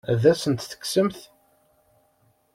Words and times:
Ad 0.11 0.23
asen-t-tekksemt? 0.31 1.19